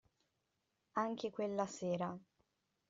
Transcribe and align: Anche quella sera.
Anche 0.93 1.29
quella 1.29 1.67
sera. 1.67 2.17